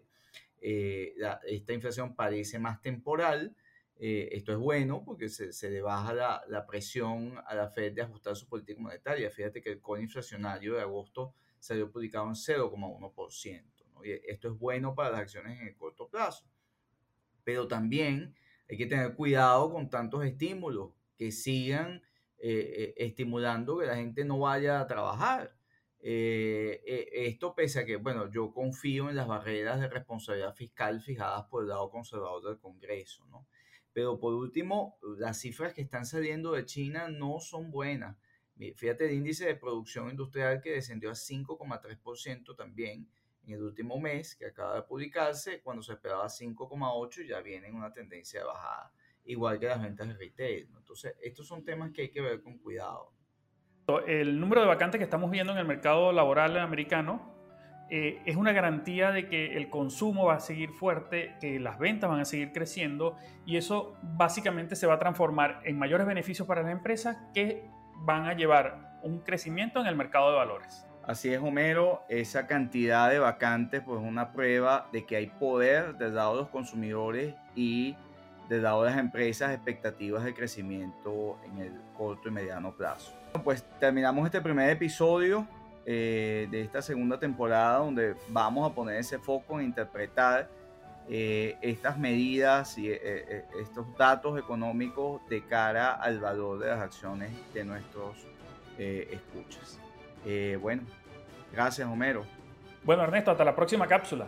eh, 0.59 1.13
esta 1.45 1.73
inflación 1.73 2.15
parece 2.15 2.57
más 2.57 2.81
temporal. 2.81 3.55
Eh, 3.97 4.29
esto 4.31 4.51
es 4.51 4.57
bueno 4.57 5.03
porque 5.05 5.29
se, 5.29 5.53
se 5.53 5.69
le 5.69 5.83
baja 5.83 6.11
la, 6.11 6.43
la, 6.47 6.65
presión 6.65 7.35
a 7.45 7.53
la 7.53 7.69
Fed 7.69 7.93
de 7.93 8.01
ajustar 8.01 8.35
su 8.35 8.47
política 8.47 8.81
monetaria. 8.81 9.29
Fíjate 9.29 9.61
que 9.61 9.73
el 9.73 9.81
core 9.81 10.01
inflacionario 10.01 10.73
de 10.73 10.81
agosto 10.81 11.35
salió 11.59 11.91
publicado 11.91 12.25
en 12.25 12.33
0,1%. 12.33 13.74
Esto 14.03 14.49
es 14.49 14.59
bueno 14.59 14.95
para 14.95 15.11
las 15.11 15.21
acciones 15.21 15.59
en 15.59 15.67
el 15.67 15.75
corto 15.75 16.09
plazo. 16.09 16.45
Pero 17.43 17.67
también 17.67 18.35
hay 18.69 18.77
que 18.77 18.85
tener 18.85 19.15
cuidado 19.15 19.71
con 19.71 19.89
tantos 19.89 20.25
estímulos 20.25 20.91
que 21.17 21.31
sigan 21.31 22.01
eh, 22.37 22.73
eh, 22.77 22.93
estimulando 22.97 23.77
que 23.77 23.85
la 23.85 23.95
gente 23.95 24.25
no 24.25 24.39
vaya 24.39 24.79
a 24.79 24.87
trabajar. 24.87 25.55
Eh, 25.99 26.81
esto 27.27 27.55
pese 27.55 27.79
a 27.79 27.85
que, 27.85 27.95
bueno, 27.95 28.29
yo 28.31 28.53
confío 28.53 29.09
en 29.09 29.15
las 29.15 29.27
barreras 29.27 29.79
de 29.79 29.87
responsabilidad 29.87 30.53
fiscal 30.53 31.01
fijadas 31.01 31.45
por 31.45 31.63
el 31.63 31.69
lado 31.69 31.89
conservador 31.89 32.43
del 32.43 32.59
Congreso, 32.59 33.25
¿no? 33.25 33.47
Pero 33.93 34.19
por 34.19 34.33
último, 34.33 34.99
las 35.17 35.39
cifras 35.39 35.73
que 35.73 35.81
están 35.81 36.05
saliendo 36.05 36.51
de 36.51 36.65
China 36.65 37.07
no 37.07 37.39
son 37.39 37.71
buenas. 37.71 38.17
Fíjate 38.75 39.05
el 39.05 39.13
índice 39.13 39.45
de 39.45 39.55
producción 39.55 40.09
industrial 40.09 40.61
que 40.61 40.73
descendió 40.73 41.09
a 41.11 41.15
5,3% 41.15 42.55
también 42.55 43.09
en 43.45 43.53
el 43.53 43.63
último 43.63 43.99
mes, 43.99 44.35
que 44.35 44.47
acaba 44.47 44.75
de 44.75 44.81
publicarse, 44.83 45.61
cuando 45.61 45.83
se 45.83 45.93
esperaba 45.93 46.25
5,8 46.25 47.27
ya 47.27 47.41
viene 47.41 47.67
en 47.67 47.75
una 47.75 47.91
tendencia 47.91 48.41
de 48.41 48.45
bajada, 48.45 48.91
igual 49.25 49.59
que 49.59 49.67
las 49.67 49.81
ventas 49.81 50.07
de 50.07 50.13
retail. 50.15 50.69
Entonces, 50.75 51.15
estos 51.21 51.47
son 51.47 51.63
temas 51.63 51.91
que 51.91 52.03
hay 52.03 52.09
que 52.09 52.21
ver 52.21 52.41
con 52.41 52.57
cuidado. 52.57 53.11
El 54.07 54.39
número 54.39 54.61
de 54.61 54.67
vacantes 54.67 54.97
que 54.97 55.03
estamos 55.03 55.29
viendo 55.29 55.53
en 55.53 55.59
el 55.59 55.65
mercado 55.65 56.11
laboral 56.11 56.57
americano 56.57 57.35
eh, 57.91 58.19
es 58.25 58.35
una 58.35 58.51
garantía 58.51 59.11
de 59.11 59.27
que 59.27 59.57
el 59.57 59.69
consumo 59.69 60.25
va 60.25 60.35
a 60.35 60.39
seguir 60.39 60.71
fuerte, 60.71 61.35
que 61.39 61.59
las 61.59 61.77
ventas 61.77 62.09
van 62.09 62.19
a 62.19 62.25
seguir 62.25 62.51
creciendo 62.51 63.15
y 63.45 63.57
eso 63.57 63.95
básicamente 64.01 64.75
se 64.75 64.87
va 64.87 64.95
a 64.95 64.99
transformar 64.99 65.61
en 65.65 65.77
mayores 65.77 66.07
beneficios 66.07 66.47
para 66.47 66.63
las 66.63 66.71
empresas 66.71 67.17
que 67.35 67.69
van 67.97 68.25
a 68.25 68.33
llevar 68.33 68.99
un 69.03 69.19
crecimiento 69.19 69.79
en 69.79 69.85
el 69.85 69.95
mercado 69.95 70.31
de 70.31 70.37
valores. 70.37 70.87
Así 71.07 71.31
es, 71.31 71.39
Homero, 71.39 72.01
esa 72.09 72.47
cantidad 72.47 73.11
de 73.11 73.19
vacantes 73.19 73.83
pues 73.85 74.01
es 74.01 74.07
una 74.07 74.31
prueba 74.31 74.87
de 74.91 75.05
que 75.05 75.15
hay 75.17 75.27
poder 75.27 75.95
del 75.97 76.15
lado 76.15 76.33
de 76.33 76.41
los 76.41 76.49
consumidores 76.49 77.35
y 77.55 77.95
del 78.49 78.63
lado 78.63 78.83
de 78.83 78.89
las 78.89 78.99
empresas 78.99 79.53
expectativas 79.53 80.23
de 80.23 80.33
crecimiento 80.33 81.37
en 81.45 81.59
el 81.59 81.81
corto 81.95 82.29
y 82.29 82.31
mediano 82.31 82.75
plazo. 82.75 83.13
Pues 83.43 83.63
terminamos 83.79 84.25
este 84.25 84.41
primer 84.41 84.67
episodio 84.71 85.47
eh, 85.85 86.47
de 86.49 86.61
esta 86.61 86.81
segunda 86.81 87.19
temporada 87.19 87.77
donde 87.79 88.15
vamos 88.29 88.69
a 88.69 88.73
poner 88.73 88.95
ese 88.97 89.19
foco 89.19 89.59
en 89.59 89.67
interpretar 89.67 90.49
eh, 91.07 91.55
estas 91.61 91.99
medidas 91.99 92.79
y 92.79 92.89
eh, 92.89 93.45
estos 93.61 93.95
datos 93.95 94.39
económicos 94.39 95.21
de 95.29 95.45
cara 95.45 95.93
al 95.93 96.19
valor 96.19 96.57
de 96.57 96.69
las 96.69 96.79
acciones 96.79 97.29
de 97.53 97.63
nuestros 97.63 98.25
escuchas. 98.77 99.79
Eh, 100.25 100.57
bueno, 100.61 100.83
gracias 101.51 101.87
Homero. 101.87 102.25
Bueno 102.83 103.03
Ernesto, 103.03 103.31
hasta 103.31 103.43
la 103.43 103.55
próxima 103.55 103.87
cápsula. 103.87 104.27